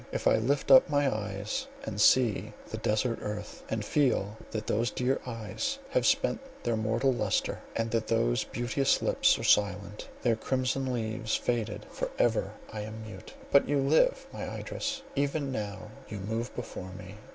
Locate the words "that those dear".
4.49-5.21